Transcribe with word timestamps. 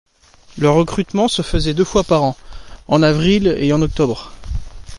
Le 0.57 0.67
recrutement 0.67 1.27
se 1.27 1.43
faisait 1.43 1.75
deux 1.75 1.83
fois 1.83 2.03
par 2.03 2.23
an, 2.23 2.35
en 2.87 3.03
avril 3.03 3.55
et 3.59 3.71
en 3.71 3.83
octobre. 3.83 4.31